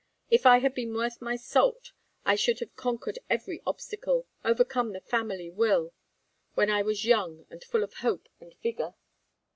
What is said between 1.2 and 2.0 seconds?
my salt